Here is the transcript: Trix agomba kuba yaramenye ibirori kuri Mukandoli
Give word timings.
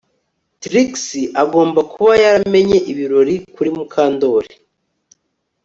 Trix 0.61 0.91
agomba 1.43 1.79
kuba 1.91 2.11
yaramenye 2.23 2.77
ibirori 2.91 3.35
kuri 3.55 3.69
Mukandoli 3.77 4.53